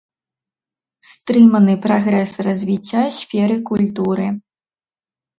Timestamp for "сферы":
3.19-3.57